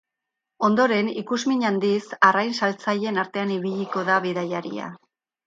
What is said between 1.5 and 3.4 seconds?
handiz arrain saltzaileen